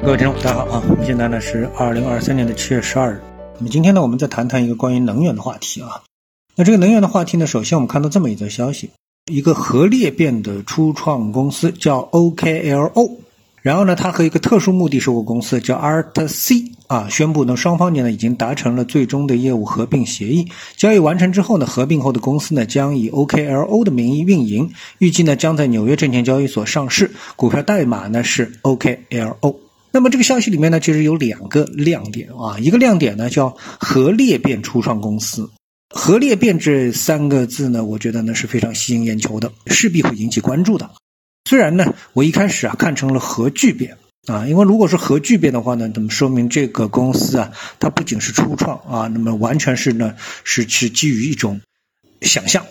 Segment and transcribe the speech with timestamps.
[0.00, 0.82] 各位听众，大家好啊！
[0.88, 3.20] 我们现在呢是二零二三年的七月十二日。
[3.58, 6.02] 那么今天呢，我们再谈谈一个关于能源的话题啊。
[6.54, 8.90] 那这个能源的话题呢，首先我们看到这么一则消息：
[9.30, 13.16] 一个核裂变的初创公司叫 OKLO。
[13.60, 20.48] 然后呢，它和一个特殊目的收购公司叫 ArtC 啊，宣布呢，双方呢已经达成了最终的业务合并协议。
[20.76, 29.56] 交易完成之后呢，合并后的公司呢将以 OKLO 的名义运营，预计呢将在纽约证券交易所上市，股票代码呢是 OKLO。
[29.90, 35.50] 那么这个消息里面呢，其实有两个亮点啊，一个亮点呢叫核裂变初创公司。
[35.90, 40.90] 核裂变这三个字呢，我觉得呢是非常吸引眼球的，势必会引起关注的。
[41.48, 50.14] 虽然呢，我一开始啊看成了核聚变啊，因为如果是核聚变的话呢，那么说明这个公司啊，它不仅是初创啊，那么完全是呢
[50.44, 51.62] 是是基于一种
[52.20, 52.66] 想象。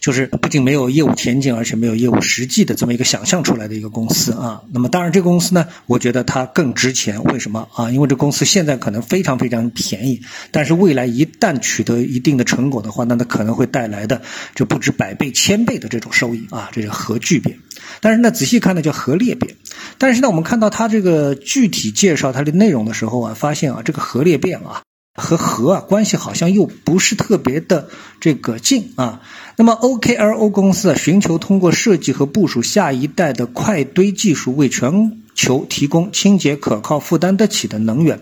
[0.00, 4.62] 就是不仅没有业务前景，而且没有业务实际的这么一个想象出来的一个公司啊。
[4.72, 7.22] 那么当然，这个公司呢，我觉得它更值钱。
[7.24, 7.90] 为什么啊？
[7.90, 14.22] 因为这公司现在可能非常非常便宜，但是未来一旦取得一定的成果的话，那它可能会带来的
[14.54, 16.70] 就不止百倍、千倍的这种收益啊。
[16.72, 17.58] 这是核聚变，
[18.00, 19.54] 但是呢，仔细看呢叫核裂变。
[19.98, 24.82] 但是呢，我们看到它这个具体介绍它的内容的时候啊，发现啊，这个核裂变啊。
[25.20, 29.20] 和核啊关系好像又不是特别的这个近啊。
[29.56, 38.18] 那么 OKLO 公司啊，寻求通过设计和部署下一代的快堆技术，为全球提供清洁、可靠、负担得起的能源。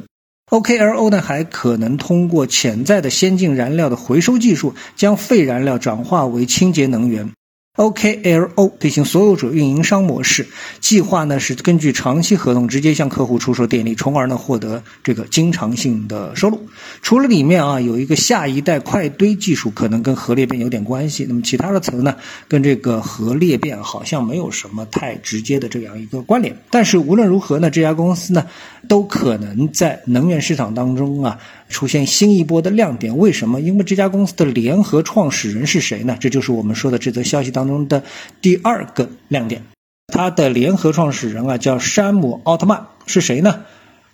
[0.51, 7.31] OKLO 呢，还可能通过潜在的先进燃料的回收技术，将废燃料转化为清洁能源。
[7.79, 10.45] OKLO 推行所有者运营商模式，
[10.81, 16.61] 计划呢是根据长期合同直接向客户出售电力，从而呢获得这个经常性的收入。
[17.03, 22.17] 除了里面啊有一个下一代快堆技术，可能跟核裂变有点关系，那么其他的词呢
[22.49, 26.61] 跟这个核裂变好像没有什么太直接的这样一个关联。
[26.71, 28.45] 但是无论如何呢，这家公司呢
[28.89, 31.39] 都可能在能源市场当中啊。
[31.69, 33.61] 出现新一波的亮点，为什么？
[33.61, 36.17] 因为这家公司的联合创始人是谁呢？
[36.19, 38.03] 这就是我们说的这则消息当中的
[38.41, 39.65] 第二个亮点。
[40.13, 43.63] 它的联合创始人啊，叫山姆奥特曼，是谁呢？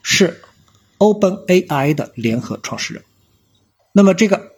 [0.02, 0.42] 是
[0.98, 3.02] OpenAI 的联合创始人。
[3.92, 4.50] 那么这个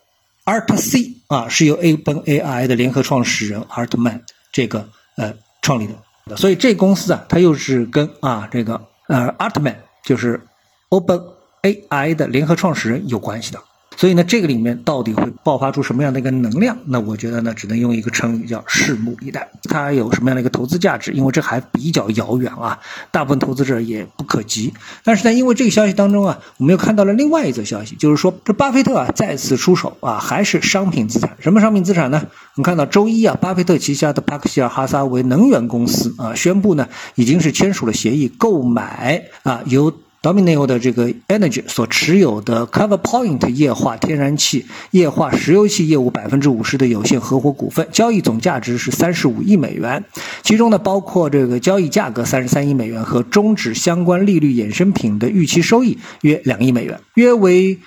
[0.45, 6.37] ArtC 啊，是由 OpenAI 的联合创始人 Artman 这个呃创立的。
[6.37, 10.41] 所以这公司啊，它又是跟啊这个呃 Artman，就是
[10.89, 11.37] Open。
[11.63, 13.61] AI 的联合创始人有关系的，
[13.97, 16.77] 所以呢，这个里面到底会爆发出什么样的一个能量？
[16.85, 19.49] 那我觉得呢，只能用一个成语叫“拭目以待”。
[19.71, 21.13] 它有什么样的一个投资价值？
[21.13, 22.79] 因为这还比较遥远啊，
[23.11, 24.75] 大部分投资者也不可及。
[25.03, 31.35] 但是呢，因为这个消息当中啊，我们又看到了另外一则消息，就是说这巴菲特啊再次出手啊，还是商品资产。
[31.41, 32.21] 什么商品资产呢？
[32.57, 39.93] 我们看到周一啊，巴菲特旗下的帕克希尔哈撒韦能源公司啊宣布呢，已经是签署了协议，购买啊由。
[40.27, 50.05] Dominio 的这个 Energy 所持有的 CoverPoint 液化天然气、液化石油气业务百分之五十的有限合伙股份，交易总价值是三十五亿美元，
[50.43, 57.79] 其中呢包括这个交易价格三十三亿美元和终止相关利率衍生品的预期收益约两亿美元，约为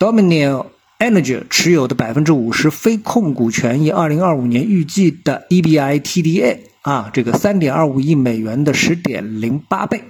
[0.00, 0.66] dominio
[0.98, 10.02] Energy 持有的百分之五十非控股权益二零二五年预计的 EBITDA 啊，这个三点二五亿美元的十点零八倍。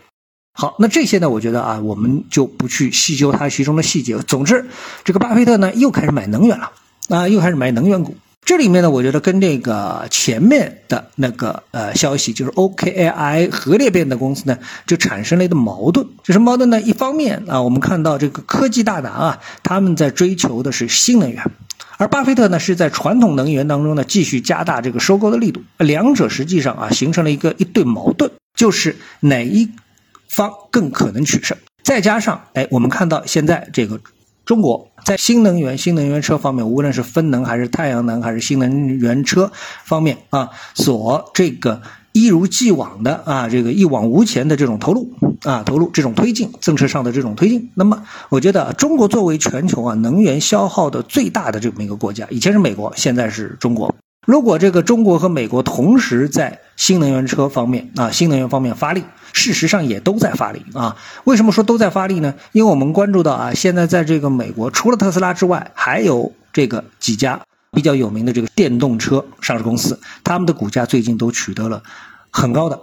[0.57, 1.29] 好，那这些呢？
[1.29, 4.17] 我觉得啊，我们就不去细究它其中的细节。
[4.19, 4.65] 总之，
[5.03, 6.71] 这个巴菲特呢又开始买能源了，
[7.09, 8.17] 啊，又开始买能源股。
[8.45, 14.57] 这里面呢，我觉得跟这个前面的那个呃消息，就是 OKAI 核裂变的公司呢，
[14.87, 16.07] 就产生了一个矛盾。
[16.23, 16.81] 这是矛盾呢？
[16.81, 21.43] 一方面啊，我们看到这个科技大拿啊，他们在追求的是新能源，
[21.97, 25.63] 而巴菲特呢是在传统能源当中呢继续加大这个收购的力度。
[25.79, 29.69] 两者实际上啊形成了一个一对矛盾，就是哪一？
[30.29, 34.01] 方更可能取胜，再加上哎，我们看到现在这个
[34.45, 39.51] 中国在新能源、新能源车方面，无论是风能还是太阳能还是新能源车
[39.85, 41.81] 方面啊，所这个
[42.13, 45.11] 一如既往的啊，这个一往无前的这种投入
[45.45, 53.95] 啊，投入这种推进政策上的这种推进，那么我觉得中国作为全球啊能源消耗的最大的这么一个国家，以前是美国，现在是中国。
[54.25, 60.97] 如果这个中国和美国同时在新能源车方面啊，新能源方面发力，事实上也都在发力啊。
[61.25, 62.35] 为什么说都在发力呢？
[62.53, 67.41] 因为我们关注到啊，现在在这个美国，除了特斯拉之外，还有这个几家
[67.71, 71.83] 比较有名的这个电动车上市公司，他们的股价最近都取得了
[72.31, 72.81] 很高的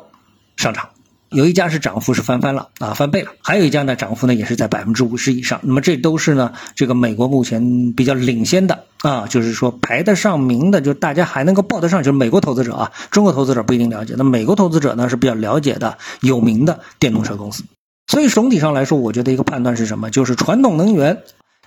[0.58, 0.88] 上涨。
[1.32, 5.62] 有一家是涨幅是翻番了啊，翻倍了；还有一家呢，涨幅呢也是在百分之五十以上。
[5.64, 14.14] 那么这都是呢，这个美国目前比较领先的啊，就是说排得上名的，就大家还能够报得上，就是美国投资者啊，中国投资者不一定了解。
[14.18, 17.64] 那美国投资者呢是比较了解的有名的电动车公司。
[18.08, 20.12] 所以总体上来说，我觉得一个判断是什么？
[20.12, 21.18] 就是传统能源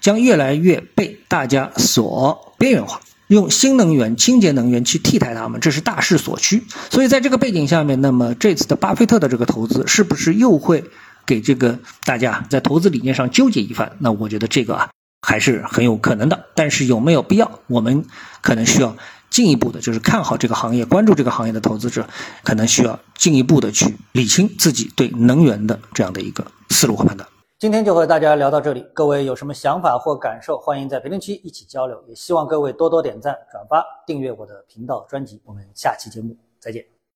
[0.02, 3.00] 将越来越被大家所边缘化。
[3.34, 6.62] 用新能源、清洁能源去替代它们，这是大势所趋。
[6.88, 10.84] 所以在这个背景下面，那么这次的巴菲特的这个投资，是不是又会
[11.26, 13.90] 给这个大家在投资理念上纠结一番？
[13.98, 14.88] 那我觉得这个啊
[15.26, 16.44] 还是很有可能的。
[16.54, 17.58] 但是有没有必要？
[17.66, 18.04] 我们
[18.40, 18.96] 可能需要
[19.30, 22.08] 进一步的，就是看好这个行业、关注这个行业的投资者，
[22.44, 27.28] 可能需要进一步的去理清自己对能源的这样的一个思路和判断。
[27.58, 32.02] 今天就和大家聊到这里，各位有什么想法或感受，欢迎在评论区一起交流。
[32.06, 35.40] 也希望各位多多点赞、转发、订阅我的频道专辑。
[35.44, 36.93] 我们下期节目再见。